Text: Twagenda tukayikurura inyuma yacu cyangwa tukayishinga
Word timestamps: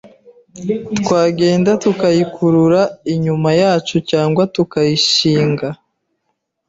Twagenda 0.99 1.71
tukayikurura 1.83 2.81
inyuma 3.13 3.49
yacu 3.61 3.95
cyangwa 4.09 4.43
tukayishinga 4.55 5.67